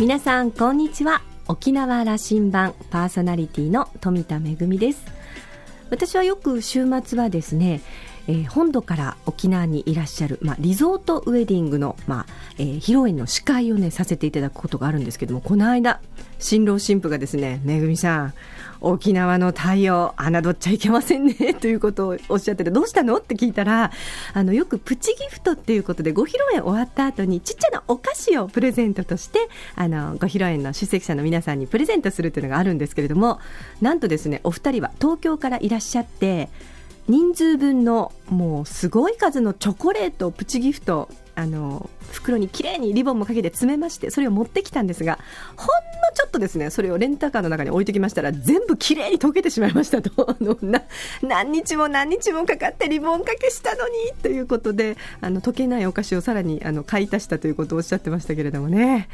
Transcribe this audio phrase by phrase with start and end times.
[0.00, 1.22] 皆さんこんにちは。
[1.48, 5.04] 沖縄羅針盤パーソナリティの富田恵です。
[5.90, 7.80] 私はよく週末はですね
[8.28, 12.26] えー、本土から沖縄にいらっしゃる、まあ、リゾートウェディングの、まあ
[12.58, 16.00] えー、披露宴の司会を、ね、させていただくことがあるんですけどもこの間
[16.38, 18.34] 新郎新婦がですねめぐみさん
[18.80, 23.90] 沖縄の太陽侮っちゃいけませんねということをおっしゃっててどうしたのって聞いたら
[24.34, 33.40] あのよくプチギフトっていうことでご披露宴終わった後にちっちゃなお菓子をプレゼントとしてあのご披露宴の出席者の皆さんにプレゼントするというのがあるんですけれども
[33.80, 36.48] なんとですねお二人は東京からいらっしゃって
[37.08, 45.20] 人数分のもうすごい数のチョコレートプチギフトあの袋にきれいにリボンもかけて詰めましてそれを持ってきたんですが
[45.56, 45.72] ほんの
[46.12, 50.36] ちょっとですねそれをレンタカーの中に置いてきましたら全部きれいに溶けてしまいましたと。
[50.62, 50.82] な
[51.22, 59.08] 何日も何日もかかってリボンかけしたのにということであの溶けないお菓子をさらにあの買い足したということをおっしゃってましたけれどもね。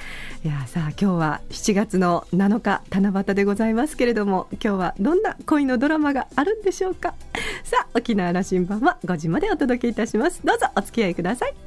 [0.45, 7.15] いやさあ今日は7月の7日七夕でございますけれども今日はどんな恋のドラマがあるんでしょうか。
[7.65, 10.41] さあ沖縄羅針盤は5時までお届けいたします。
[10.43, 11.64] どうぞお付き合いください。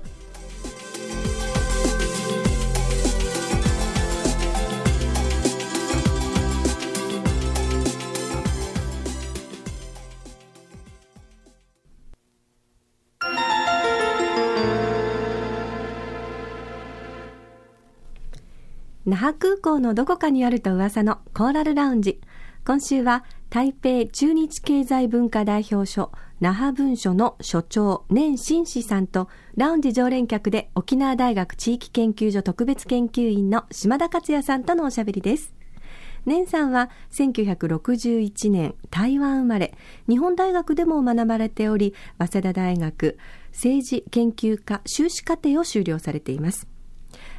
[19.08, 22.20] 那覇空港のどこかにあると噂のコーラルラウンジ。
[22.66, 35.54] 今週は台北中日経済文化代表所那覇文書の所長年新志さんとラウンジ常連客で沖縄大学地域研究所特別研究員の島田克也さんとのおしゃべりです。
[36.26, 39.74] 年さんは1961年台湾生まれ、
[40.10, 43.18] 日本大学でも学ばれており、早稲田大学
[43.54, 46.68] 政治研究科修士課程を修了されています。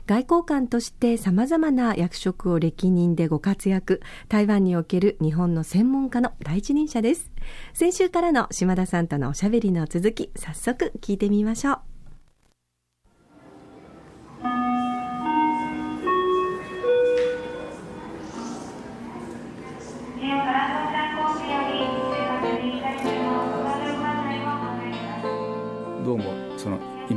[0.09, 7.31] 外交官として様々な役職を歴任でご活躍、台湾における日本の専門家の第一人者です。
[7.75, 11.79] 先週からの島田さんとのおしゃべりの続き、早速聞いてみましょう。
[20.23, 20.78] ど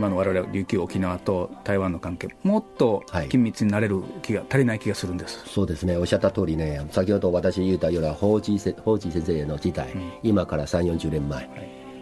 [0.02, 5.44] 今の我々琉球沖縄と台湾の関係もっと緊密になれる気が、はい、足りない気がするんです。
[5.46, 5.96] そうですね。
[5.96, 11.52] おっしゃった通りね先ほど私言ったような法治先生の時代、うん、今から3 4 0年前、はい、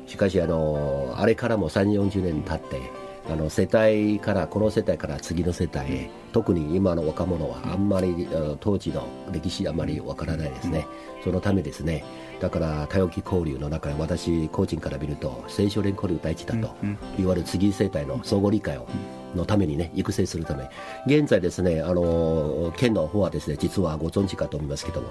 [0.07, 8.27] しかしあのあれからも3 4 0年経ってあの世帯からこの世帯から次の世帯へ、特に今の若者はあんまり、
[8.59, 10.87] 当時の歴史あまりわからないですね、
[11.23, 12.03] そのためですね。
[12.39, 16.75] だから多様期交流の中で私個人から見ると青少年交流第一だと、
[17.19, 18.87] いわゆる次世代の相互理解を、
[19.35, 20.67] のためにね育成するため。
[21.05, 25.09] 現在ですねあの県の方はですね実はご存知かと思いますけども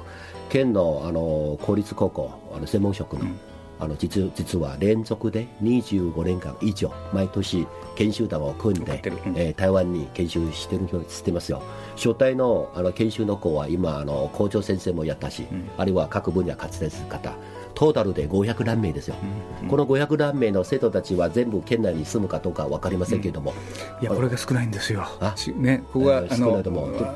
[0.48, 3.26] 県のあの公立高校あの専門職の、
[3.80, 7.66] あの実実は連続で25年間以上毎年
[7.96, 11.62] 研修団を組んで、うん、えー、台湾に研修してる人知ってますよ。
[11.96, 17.34] 初代のあの研修の子は今あの校長先生もやったし、うん、あるいは各分野活躍する方
[17.78, 19.14] トータルで500何名ですよ、
[19.62, 23.54] うん、この500何名の生徒たちは全部県内に住むかどうか分かりませんけれども、
[23.98, 25.06] うん、いやこれが少ないんですよ、
[25.54, 26.56] ね、ここは、あの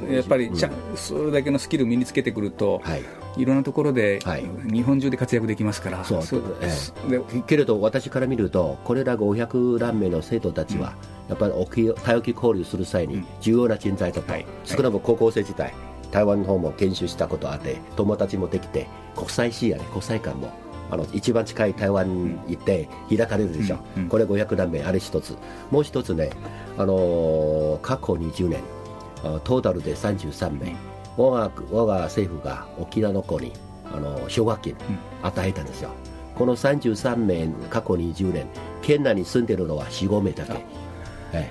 [0.09, 0.53] やっぱり
[0.95, 3.03] それだけのスキル身につけてくると、はい、
[3.37, 10.95] いろんなところで、はい、日本中で活躍できますから、そうそうえー、けれど私から見ると、これら500何名の生徒たちは、
[11.29, 15.75] やっぱり多様期交流する際に重要な人材だと、少なくとも高校生時代、
[16.13, 18.87] 台湾の方も研修したことあって友達もできて
[19.17, 20.53] 国際視野ね国際観も
[20.91, 25.37] あの一番近い台湾に行って開かれるでしょ、うんうん、これ500何名あれ一つ。
[25.71, 26.31] もう一つね、
[26.77, 28.61] あのー、過去20年
[29.43, 30.77] トータルで33名。
[31.17, 33.53] 我が我が政府が沖縄の子に
[33.93, 34.77] あの奨学金
[35.23, 35.91] 与えたんですよ、
[36.35, 38.47] この33名過去20年
[38.81, 40.65] 県内に住んでるのは45名だけ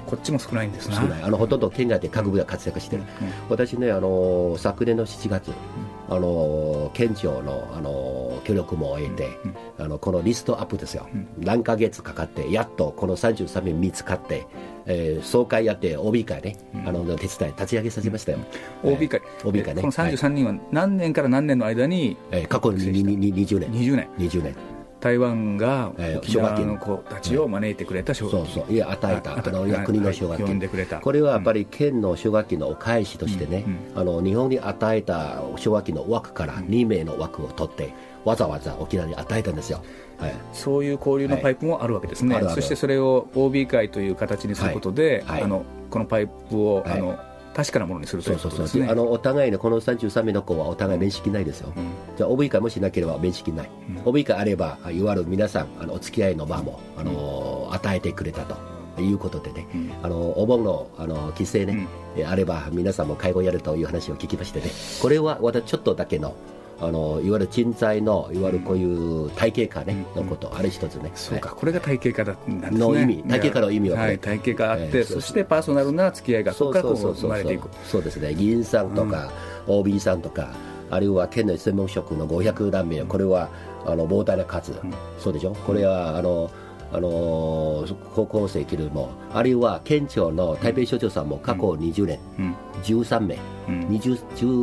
[0.06, 1.24] こっちも少ないんですね少ない。
[1.24, 9.30] あのほとんど県外で各部が活躍してる、うんうん、私ねあの昨年の7月、うん、あの県庁のあの協力も得て、
[9.78, 11.08] あのこのリストアップですよ、
[11.38, 14.48] 何ヶ月かかってやっとこの33名見つかって
[14.86, 18.40] えー、総会やって OB 会ね、うん、あの手伝い立ち上げさせましたよ、
[18.84, 19.82] うん、OB 会、えー、OB 会ね。
[19.82, 23.72] この33人は何年から何年の間に、えー、過去に20年。
[23.72, 24.10] 20年。
[24.18, 24.56] 20年
[25.02, 28.74] 台湾が沖縄の子たちを招いてくれた奨学金、そうそう。
[28.74, 29.34] いや与えた。
[29.34, 30.70] あの国の奨学金、
[31.02, 33.66] これはやっぱり県の奨学金のお返しとしてね、
[33.96, 37.94] あの日本に与えた奨学金の枠から2名の枠を取って、
[38.24, 39.84] わざわざ沖縄に与えたんですよ。
[40.20, 47.20] はい、そういう交流のパイプもあるわけですね、はい、そしてそれを OB 会という形にすることで、はい、あのこのパイプを、あの
[47.54, 48.88] 確かなものにするということですね。
[48.90, 51.74] あのお互いのこの33名の子はお互い面識ないですよ。
[51.76, 53.70] うん、じゃあ、帯会もしなければ面識ない。
[53.90, 58.56] うん、帯会あれば、いわゆる皆さん、あのお付き合いの場も、あの与えてくれたと。
[59.00, 61.88] いうことでね、うん、あのお盆のあの規制ね、
[62.18, 64.70] うん、あれば皆さんも介護やるという話を聞きましてね
[65.02, 66.36] これは私ちょっとだけの
[66.82, 71.12] あのいわゆる人材のいわゆるこういう体系化、ねのこと、あれ一つね。
[71.14, 72.80] そうか、これが体系化だなんですね。
[72.80, 77.70] の意味体系化の意味ははい、体系化あって、そしてパーソナルな付き合いがそこからこう生まれていく。
[77.86, 78.34] そうですね。
[78.34, 79.32] 議員さんとか、
[79.68, 80.50] OB さんとか
[80.90, 83.50] あるいは県の専門職の500何名これは
[83.86, 84.74] あの膨大な数、
[85.20, 85.54] そうでしょ？
[85.54, 86.50] これはあの
[86.94, 93.38] あの高校生切るもあるいは県庁の台北省庁さんも過去20年、うん、13名、
[93.70, 94.20] うん、12、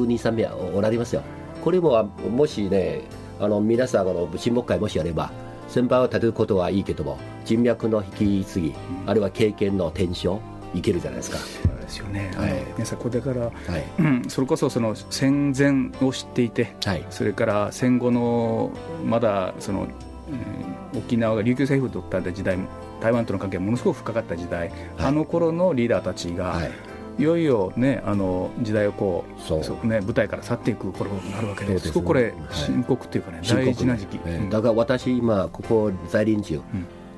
[0.06, 1.22] 3名おられますよ
[1.62, 3.02] これももしね
[3.40, 5.30] あの皆さんあの親睦会もしあれば
[5.68, 8.74] 先輩を立てることはいいけども人脈の引き継ぎ、
[9.06, 10.40] あるいは経験の転承
[10.74, 11.38] いけるじゃないですか。
[11.88, 13.52] ですよね、はい、皆さん、これから、はい。
[13.98, 18.70] うん、それこそその戦前を知っていて、はい、それから戦後の
[19.04, 19.88] まだその、
[20.92, 22.58] うん、沖縄が琉球政府とった時代、
[23.00, 26.70] 台湾との関係がものすごく深かった時代、はい、あの頃のリーダーたちが、はい
[27.18, 29.86] いよいよ、ね、あの時代をこうそう。
[29.86, 34.18] ね、舞台から去っていく頃になるわけで、すごくこれ、深刻っていうかね、大事な時期、
[34.50, 36.60] だから私、今、ここ在臨中、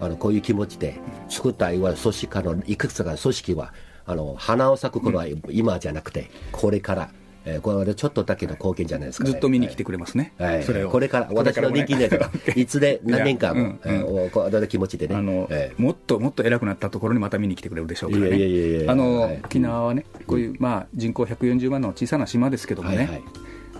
[0.00, 0.98] あのこういう気持ちで
[1.28, 3.74] 作ったいわゆる組織化のいくつかの組織は、
[4.06, 7.10] あの花を咲く頃は今じゃなくて、これから。
[7.44, 10.90] えー、これはちょっとだけの貢献じゃないですか、ね、ずっと見に来てくれますね、はい、それを。
[10.90, 12.10] これから、私の人気ね、
[12.54, 15.16] いつで何年間も、うんえー、こう気持ちでね。
[15.16, 23.22] あの、えー、もっともっと偉くなったところにまた見に来てくれるでしょうからね、あの、はい、沖縄はね、こういう、まあ、人口140万の小さな島ですけどもね、はいはい、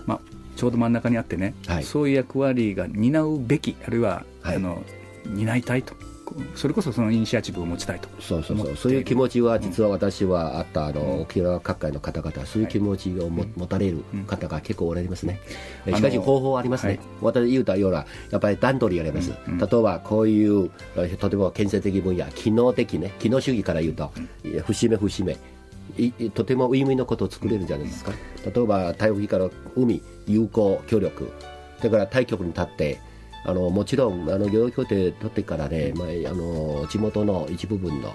[0.05, 0.21] まあ、
[0.55, 4.83] ちょうど真ん中にあってね、はい、そういう役割が担うべき、あるいは、あの
[5.25, 5.95] 担いたいと。
[6.55, 8.75] それこそそのイニシアチブを持ちたいとそうそうそう。
[8.75, 15.39] そういう気持ちは実は私はあったあの、沖縄各界の方々そういう気持ちをも、持たれる方が結構おられますね、
[15.87, 20.69] しかし方法ありますね、私言うたようなやっぱり段取りあります、例えばこういう
[21.19, 24.11] とても建設的分野機能的ね機能主義から言うと、
[24.65, 25.37] 節目節目。
[26.33, 28.13] とてもウィンウィンのことを作れるじゃないですか。
[28.45, 31.29] 例えば台風から海友好協力。
[31.81, 32.99] だから対局に立って
[33.43, 38.13] あのもちろんあの漁業協定取ってからね、まあ、あの地元の一部分の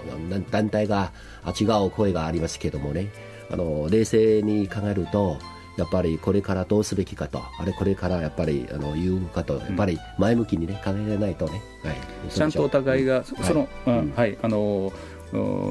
[0.49, 1.11] 団体が
[1.59, 3.09] 違う声がありますけどもね。
[3.49, 5.37] あの冷静に考えると
[5.77, 14.91] やっぱりこれからどうすべきかと、あれこれからやっぱりあの言うかと、やっぱり前向きにね、考えないとね、はい、ちゃんとお互いが、その、はい、はい、あの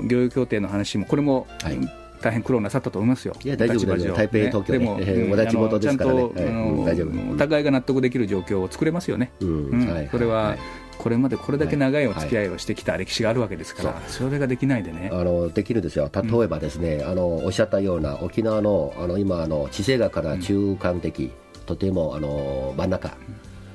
[0.07, 3.35] 漁業協定の話も、これも、はい大変苦労なさったと思いますよ。
[3.45, 4.17] いや大丈夫大丈夫。
[4.17, 6.19] 台北、東京、ね、でも、えー、同じ地元ですからね。
[6.19, 7.33] ちゃんと、大丈夫。
[7.33, 9.33] お互いが納得できる状況を作れますよね。
[9.41, 9.89] うん。
[9.89, 10.57] はい、これは、
[10.99, 21.31] これまでこれだけ長いお付き合いをしてきた歴史があるわけですから、はいはい、それができないでねあのできるんですよ、例えばですね、うん、あのおっしゃったような沖縄のあの今あの、地政学から中間的、うん、
[21.67, 23.15] とてもあの真ん中、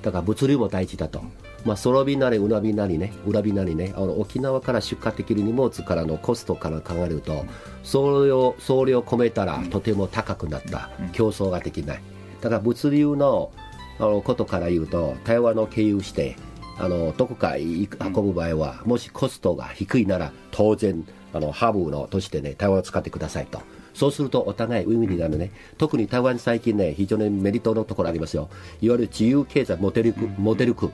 [0.01, 1.21] だから物流も大事だと。
[1.65, 7.45] まあ、ソロ便なり、うな便なりね、裏便なりね、あの沖縄から出荷できる荷物からのコストから考えると、
[7.83, 12.01] 送料送料込めたらとても高くなった、競争ができない。
[12.41, 13.51] だから物流の
[13.99, 16.35] あのことから言うと、台湾を経由して、
[16.79, 23.61] あのどこか運ぶ場合は、もしコストが低いなら、当然、あのハブのとしてね、台湾を使ってくださいと。
[23.93, 28.49] そうするとお互いウィンウィンになるね、特に台湾最近ね、非常にメリットのところありますよ、
[28.81, 30.89] いわゆる自由経済モデル区、モデル区、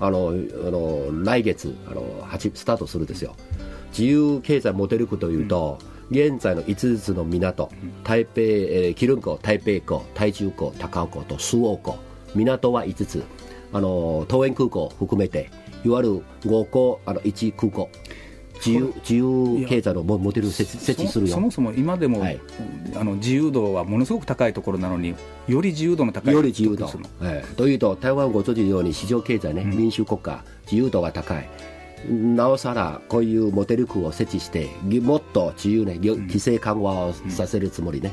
[0.00, 0.32] あのあ
[0.70, 2.02] の来月あの
[2.54, 3.34] スタートするんですよ。
[3.90, 5.78] 自由経済モデル区というと、
[6.10, 7.70] 現在の5つの港、
[8.02, 11.98] 台北、えー、キルン港、台北港、台中港、高尾港と周防港、
[12.34, 13.22] 港は5つ、
[13.72, 15.50] あの桃園空港含めて、
[15.84, 17.90] いわゆる5港、あの1空港、
[18.58, 21.34] 自由自由経済のモデルを設置するよ。
[21.34, 22.40] そもそも今でも、はい、
[22.96, 25.14] あの自由度はものすごく高いところなのに
[25.46, 26.94] より自由度の高いより自由度、はい、
[27.56, 31.48] というと台湾ご存知のように市場経済ね、うん、民主国家自由度が高い。
[32.06, 34.68] なおさらこういうモデル区を設置して
[35.00, 38.12] もっと自由ね規制緩和をさせるつもりね、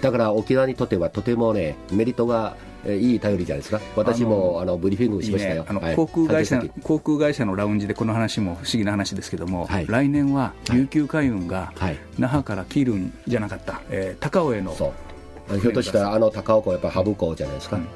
[0.00, 2.56] だから沖縄にとってはとてもねメリットが
[2.96, 11.72] いい頼りじゃないですか、私もあのブリーフィングしましたよ、あの航空会社航空会社のラウンジでこの話も不思議な話ですけども、はい、来年は琉球海運が
[12.18, 17.76] 那覇からキルンじゃなかった、えー、高尾へのひょっとしたらあの高尾港、やっぱハブ港じゃないですか。
[17.76, 17.88] うん。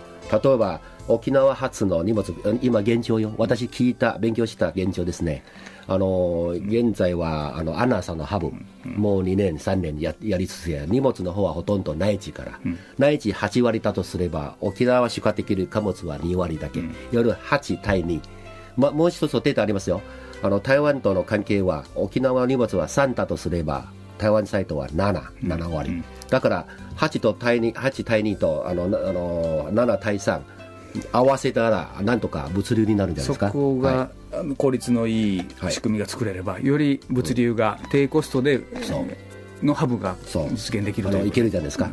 [0.43, 2.33] 例えば沖縄発の荷物、
[2.63, 5.43] 今、現状よ、私聞いた、勉強した現状ですね、
[5.87, 8.53] あの現在はあのアナさんのハブ、
[8.85, 18.21] もう2年、3年ややりつつや、荷物の方はほとんど内地から、うん、内地8割だとすれば、沖縄出荷できる貨物は2割だけ、うん、夜8対2、
[18.77, 20.01] ま、もう一つデータありますよ、
[20.43, 23.87] あの台湾との関係は、沖縄の荷物は3だとすれば、
[24.19, 30.41] 台湾サイトは7、7割、だから8と対2 8対2とあのあの7対3
[31.13, 33.49] 合わせたらなんとか物流になるんじゃないですか。
[33.49, 34.22] そこが、はい、
[34.57, 38.61] 効率のいい仕組みが作れれば、はい、より物流が低コストで、
[39.63, 40.17] のハブが
[40.51, 41.91] 実現できるといけるじゃないですか、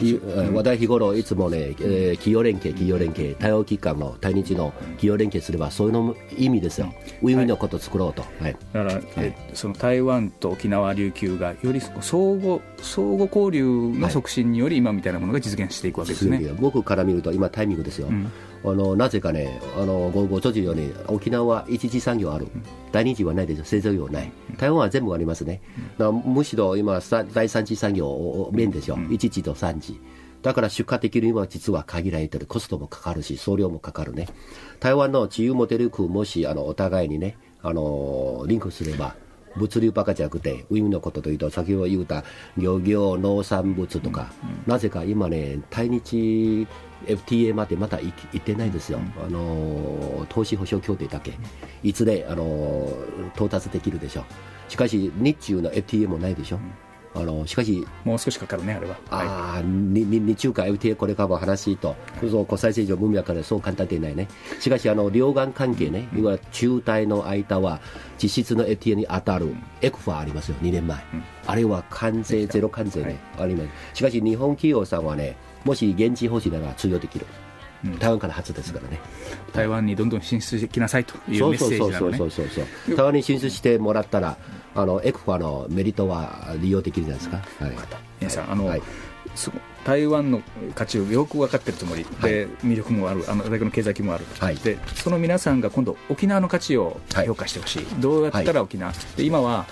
[0.00, 18.30] うん、話題日頃いつもね、えー、企業連携企業連携対応機関の対日の企業連携すればそういうの意味ですよ、ウィンウィンのことを作ろうと、はい、だから、はい、その台湾と沖縄琉球がより相互相互交流の促進により今みたいなものが実現していくわけですね、僕から見ると今タイミングですよ、うん
[18.64, 22.48] あのなぜかね、あのごご存知のように、沖縄は一次産業ある、
[22.92, 25.62] 第二次はないですよ、製造業ない、台湾は全部ありますね、
[26.24, 27.00] むしろ今、
[27.32, 30.00] 第三次産業、面ですよ、一次と三次。
[30.42, 34.28] だから出荷できるには実は限られてる、コストもかかるし、送料もかかるね。
[34.80, 39.16] 台湾の自由モデル区、もしあのお互いにね、あのリンクすれば、
[39.56, 42.24] 物流ばかじゃなくて、ウィンのことというと、先ほど言った
[42.56, 44.32] 漁業、農産物とか、
[44.66, 46.66] なぜか今ね、対日
[47.06, 51.32] FTA までまだ行ってないですよ、あの投資保証協定だけ、
[51.82, 52.88] いずれあの
[53.34, 54.24] 到達できるでしょう、
[54.70, 56.56] しかし日中の FTA もないでしょ。
[56.56, 56.60] う
[57.14, 58.96] あのしかし、もう少しかかるね、あれは。
[59.10, 64.28] ああ、に日中華 FTA これからも話と、国際政治の文脈からそう簡単でないね。
[64.60, 67.80] しかし、あの両岸関係ね、いわゆる中台の間は、
[68.22, 70.98] 実質の FTA に当たるエクファありますよ、2年前。
[71.46, 73.98] あれは関税、ゼロ関税ね、あります。
[73.98, 77.26] しかし、日本企業さんはね、もし現地方針なら通用できる。
[78.00, 78.98] 台湾から初ですからね、
[79.52, 82.18] 台湾にどんどん進出してきなさいというメッセージなのね。
[82.18, 84.36] そうそうそうそう台湾に進出してもらったら
[84.78, 87.76] あのエクファのメリットは利用できるじゃないですか、はい、
[88.20, 88.82] 皆さんあの、はい。
[89.84, 90.42] 台湾の
[90.74, 99.66] 価値をよく分かっているつもりで、魅力もある、あの大学の経済規模もある、はい、でその皆さんが今度、沖縄の価値を評価してほしい、はい、どうやったら沖縄、で今は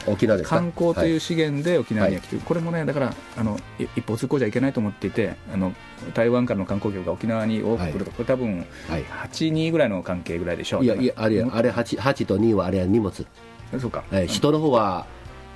[0.44, 5.72] 観光という資源で沖縄に来てる、これもね、だからあの一方通行じゃいけないと思っていて、あの
[6.14, 10.84] 台湾からの観光客が沖縄に多く来ると、これ、多分8、2ぐらいの関係ぐらいでしょう。
[10.84, 13.26] いやいやあれあれ 8, 8と2はあれは荷物
[13.80, 15.06] そうか、人の方は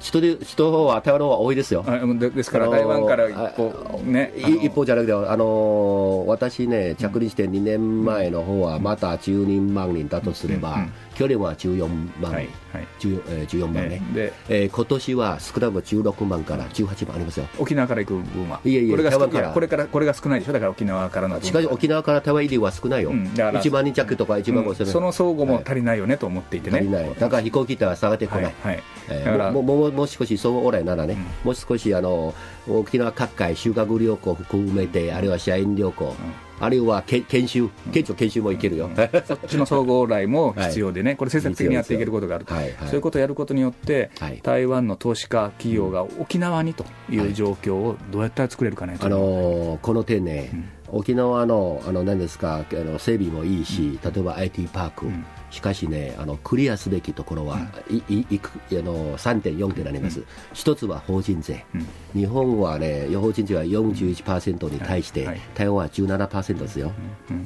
[0.01, 1.85] 人で人の方は台湾の方は多いですよ。
[2.19, 11.89] でですから台湾から一方、ね、一方じゃなくて、あの私ね、着任して2年前の方はまた12万人だとすれば、去年は14
[12.21, 12.87] 万、はいはい。
[13.03, 17.47] えー、14万ね、でえー、今年は少なくとも16万から18万ありますよ。
[17.59, 19.51] 沖縄から行く分は、いやいや、これがから。
[19.53, 21.31] これからこれが少ないでしょ、だから沖縄から。
[21.31, 28.55] のしかし沖縄から台湾入りは少ないよ、うん、1万人弱とか1万5千、うん、その相互も足りないよね、と思っていてね、足りない、だから飛行機っては下がってこない、はい。
[28.63, 28.83] はい。
[29.09, 32.35] えー、だからもももう少しそうおらいならね、うん、もう少しあの
[32.69, 36.15] 沖縄各界修学旅行含めて、あるいは社員旅行、
[36.61, 38.91] あるいはけ研修、県庁研修もいけるよ、
[39.27, 44.11] そっちの総合来も必要でね、 これ、政策的にやっていけることがあると、そういうことをやることによって、
[44.43, 50.51] 台湾の投資家企業が沖縄にという状況をどうやったら作れるかね、あのこの点ね、
[50.89, 55.07] 沖縄のあの何ですかあの整備もいいし、例えば IT パーク、
[55.51, 66.93] しかしね、あのクリアすべきところは、うん、いいくあの3点、4点あります、うん、一つは法人税、うん、日本はね、法人税は41%に対して、はい、台湾は17%ですよ、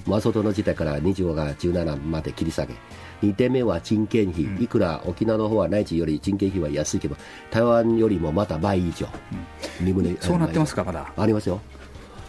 [0.06, 2.74] マソトの時代から25が17まで切り下げ。
[3.22, 7.16] 2点目は人件費、いくら沖縄の方は内地より人件費は安いけど、
[7.50, 9.06] 台湾よりもまた倍以上、
[10.20, 11.12] そうなってますか、まだ。
[11.16, 11.60] ありますよ。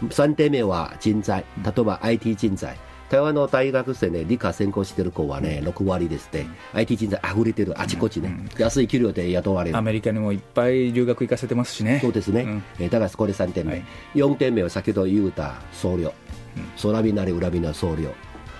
[0.02, 2.78] 3点目は人材、例えば IT 人材。
[3.08, 9.76] 台湾の大学生ね、理科専攻してる子はね、6割ですね、IT 人材あふれてる、あちこちね、安い給料で雇われる。
[9.76, 12.00] アメリカにもいっぱい留学行かせてますしね。
[12.02, 12.42] そうですね。
[12.42, 13.72] うん、えだからこれ3点目。
[13.72, 13.84] はい、
[14.14, 16.12] 4点目は先ほど言うた送料。
[16.82, 18.12] 空びなり裏びな送料。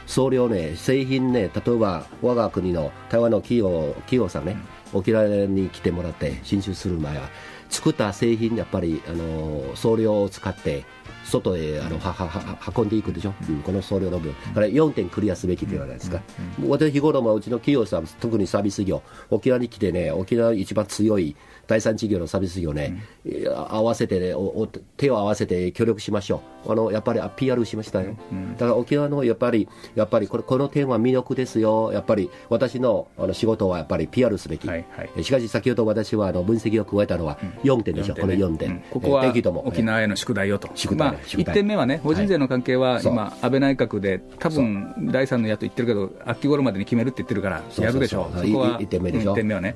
[0.06, 4.56] 送料ね、製品ね、例えば我が国の台湾の企業企業さんね、
[4.92, 7.28] 沖縄に来てもらって進出する前は、
[7.68, 10.84] 作った製品、やっぱりあの送料を使って、
[11.26, 16.22] 外へあのははは運んでいくでしょ、うん、この送料の分、だから4点クリアすべきではないですか、
[16.58, 16.64] うん。
[16.64, 39.24] うん、私、日頃もうちの企業さん、特にサービス業、沖縄に来てね、沖縄一番強い第三事業のサービス業ね、うん、合わせてねお、手を合わせて協力しましょう、あのやっぱり PR しましたよ、うん、だから沖縄のやっぱり、やっぱりこれこの点は魅力ですよ、やっぱり私のあの仕事はやっぱり PR すべき、はいはい、しかし先ほど私はあの分析を加えたのは4点でしょ、うん、この4点、ここは
[39.64, 49.74] 沖縄への宿題よと、宿題、まあ、1点目はね、法人税の関係は今、安倍内閣で、多分第三の野党言ってるけど、秋頃までに決めるって言ってるから、やるでしょう、そこは1点目でしょ、1点目はね。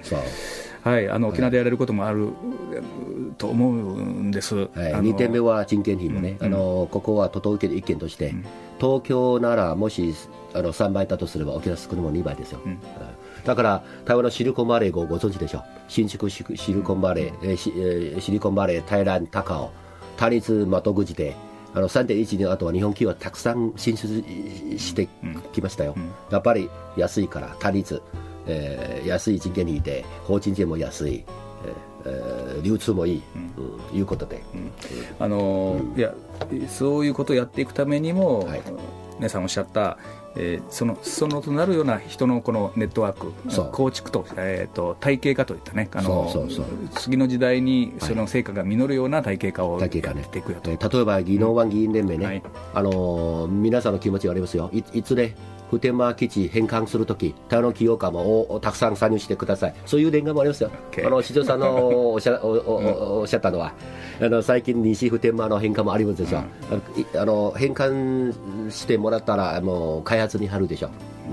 [0.83, 2.31] はい、あの沖縄でやれることもある
[3.39, 8.45] と思うんです、はい、2点目は人件費もね、うん、あのここは都道府県の意見として、うん、
[8.81, 10.15] 東京ならもし
[10.55, 12.79] あの3倍だとすれば沖縄少なくとも2倍ですよ、うん、
[13.45, 15.65] だから台湾のシリコンバレーごご存知でしょう。
[15.89, 19.73] 新宿シリコンバレー、えー、シリコンバレー台湾高尾。
[20.17, 21.35] 他立窓口で
[21.75, 24.23] あの3.1の後は日本企業はたくさん進出
[24.79, 25.09] して
[25.53, 26.03] きましたよ、うん。
[26.03, 28.03] うん、やっぱり安いから他立、
[28.51, 31.25] えー、安い人件費で法人税も安い、
[32.05, 33.23] えー、流通もいい、
[33.93, 34.43] うん、いうことで、
[35.19, 36.15] あのいや
[36.69, 38.63] そういうことをやっていくためにも、はい、
[39.21, 39.99] 姉さんおっしゃった
[40.37, 43.33] えー、その裾野となるような人のこのネットワーク
[43.73, 46.31] 構築と,、えーと、体系化といったねあの
[46.95, 52.43] 次の時代にその成果が実るような体系化をやっていくよと、ね、例えば技能湾議員連盟ね、はい、
[52.75, 54.71] あの皆さんの気持ちがありますよ。
[54.73, 55.35] いいつで
[55.71, 60.71] 普天間基地返還するとき、他の企業家もたくさん参入してください、そういう念願もありますよ、
[61.05, 63.73] あの市長さんのおっしゃ おおっしゃったのは、
[64.21, 68.35] あの最近、西普天間の返還もありますでしょ、うん、あの返還
[68.69, 70.91] してもらったら、もう開発に貼るでしょ、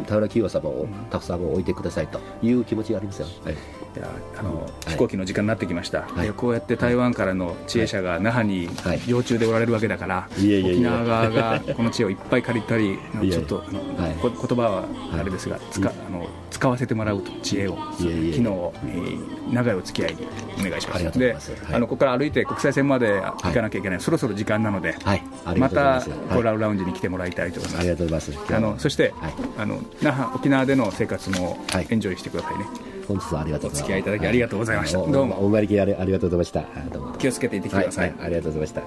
[0.08, 3.28] 他の企業様をたくさん置いてくださいという気持ちがありますよ。
[3.44, 8.70] はいやあの、飛行機の時間になってきました、はい、こうやって台湾からの知恵者が那覇に
[9.08, 12.98] 常駐でおられるわけだから、沖縄側がこの知恵をいっぱい借りたり、
[13.32, 13.82] ちょっとあの、
[14.22, 20.18] 言葉はあれですが、使あの使わせてもらうと知恵を、昨日、えー、長いお付き合い
[20.60, 21.20] お願いします。
[21.20, 21.36] で、
[21.72, 24.96] あのここから歩いて国際線まで行かなきゃいけない、そろそろ時間なので、
[25.56, 27.80] またコーラルラウンジに来てもらいたいと思います。
[27.80, 28.56] ありがとうございます。
[28.56, 29.14] あのそして、
[29.58, 31.58] あの那覇沖縄での生活も
[31.90, 32.97] エンジョイしてくださいね。
[33.08, 33.88] 本日はありがとうございます。
[33.88, 34.98] お付き合いいただきありがとうございました。
[34.98, 35.46] どうも。
[35.46, 36.66] お参りきありありがとうございました。
[37.18, 38.14] 気をつけていってきてください。
[38.20, 38.82] ありがとうございました。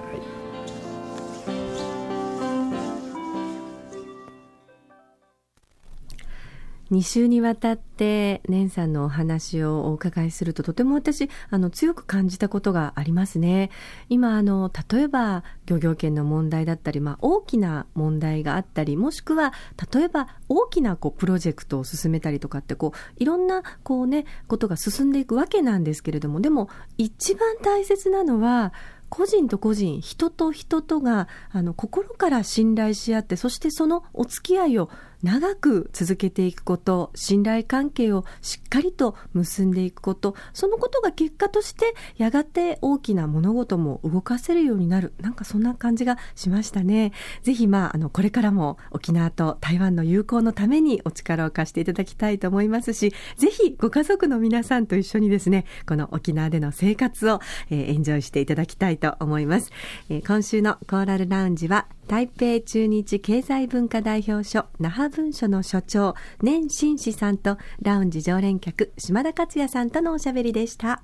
[6.91, 13.71] 2週にわたって年さんのお話をお伺いするととても私あの強く感じたことがありますね。
[14.09, 19.53] 今あの例えば漁業権の問題だったり、まあ、大きな問題があったりもしくは
[19.93, 28.73] 例えば大きなこうプロジェクトを進めたりとかってこういろんなこう、ね、ことが進んでいくわけなんですけれどもでも一番大切なのは
[29.11, 34.89] 個人と個人、人と人とがあの心から信頼し合って、そしてそのお付き合いを
[35.23, 45.13] 長く続けていくこと、信頼関係をしっかりと結んでいくこと、そのことが結果としてやがて大きな物事も動かせるようになる。
[45.21, 47.11] なんかそんな感じがしましたね。
[47.43, 59.71] ぜひまあ、あの、これからも沖縄と台湾の友好のためにお力を貸していただきたいと思いますし、ぜひご家族の皆さんと一緒にですね、この沖縄での生活を、えー、エンジョイしていただきたいと思います。
[60.09, 71.03] えー、今週のコーラルラウンジは台北駐日経済文化代表所那覇文書の所長年新志さんとラウンジ常連客島田克也さんとのおしゃべりでした。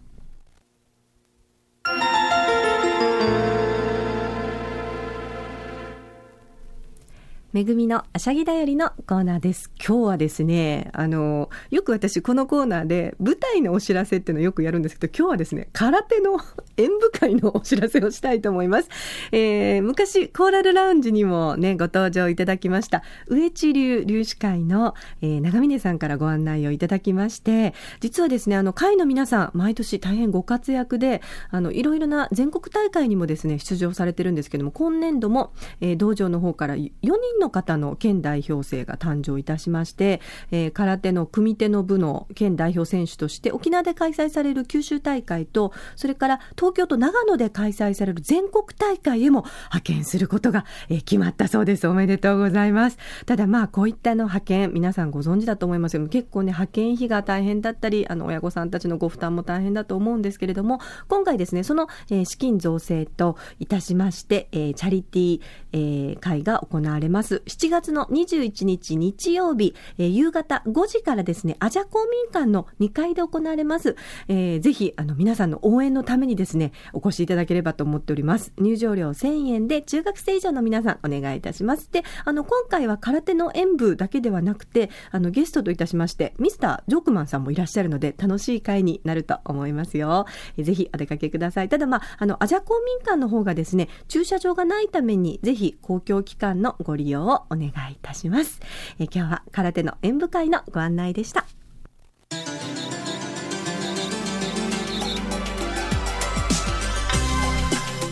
[7.53, 9.71] めぐみのあしゃぎだよりのコーナーです。
[9.79, 16.37] 今日はですね、あの、よく私このコーナーで舞台のお知らせっていうのをよくやるんですけど、今日はですね、空手の
[16.75, 18.89] 演舞会のお知らせをしたいと思います。
[19.31, 51.87] えー、昔、コーラルラウンジにもね、ご登場いただきました、上地流流士会の、えー、長峰さんからご案内をいただきまして、実はですね、あの、会の皆さん、毎年大変ご活躍で、あの、いろいろな全国大会にもですね、出場されてるんですけども、今年度も、えー、道場の方から4人の方の県代表生が誕生いたしまして、えー、空手の組手の部の県代表選手として沖縄で開催される九州大会と、それから東京と長野で開催される全国大会へも派遣することが、えー、決まったそうです。
[51.87, 52.97] おめでとうございます。
[53.25, 65.41] ただまあこういったの派遣、皆さんご存知だと思いますけど結構ね、派遣費が大変だったり、あの親御さんたちのご負担も大変だと思うんですけれども、今回ですね、その、えー、資金造成といたしまして、えー、チャリティー、
[65.73, 67.26] えー、会が行われます。
[67.35, 73.95] 7月の21日日曜日、えー、夕方5時からですね、アジャ公民館の2階で行われます。
[74.27, 78.53] えー、ぜひ、あの、皆さんの応援のためにですね、お越しいただければと思っております。
[78.57, 81.91] 入場料1000円で、中学生以上の皆さん、お願いいたします。
[81.91, 90.25] で、あの、今回は空手の演舞だけではなくて、あの、ゲストといたしまして、ミスター・ジョークマンさんもいらっしゃるので、楽しい会になると思いますよ。
[90.57, 91.69] えー、ぜひ、お出かけください。
[91.69, 98.59] ただ、まあ、あの、アジャ公民館の方がですね、駐車場がないために、ぜひ、公共機関のご利用をお願いいたします。
[98.99, 101.45] え今日は空手の演舞会のご案内でした。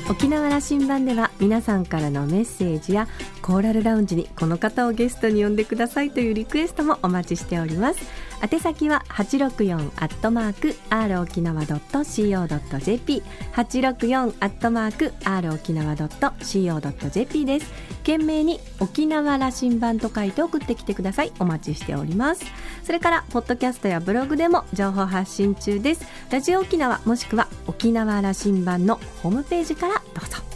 [0.07, 3.07] 沖縄羅針盤では皆さんからのメッセージや
[3.41, 7.99] コーラルラウンジにこの方をゲストに呼んでくださいというリクエストもお待ちしております
[8.41, 17.71] 宛先は864アットマーク r 沖縄ドット .co.jp 864アットマーク r 沖縄ドット .co.jp です。
[17.99, 21.31] 懸命に沖縄羅針盤と書いて送ってきてください。
[21.39, 22.45] お待ちしております。
[22.83, 26.05] それからポッドキャストやブログでも情報発信中です。
[26.29, 30.54] ラジオ沖縄もしくは沖縄羅針盤のホームページからどうぞ。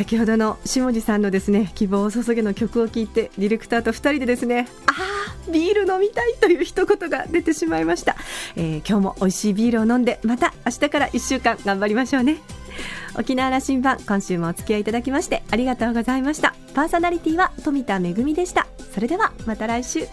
[0.00, 4.92] 先ほどの下地さんのですね希望を注げの曲を聴いてディレクターと2人でですねあ
[5.46, 8.16] あビール飲みたいという一言が出てしまいました、
[8.56, 12.38] えー、今日も美味しいビールを飲んでまた明日から1週間頑張りましょうね。
[13.14, 16.54] 沖縄羅針盤今週もお付き合いいただきましてありがとうございました。
[16.74, 18.68] パーソナリティは富田恵でした。
[18.94, 20.06] それではまた来週。